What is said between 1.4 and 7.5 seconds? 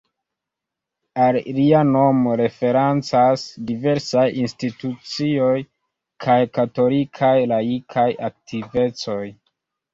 lia nomo referencas diversaj institucioj kaj katolikaj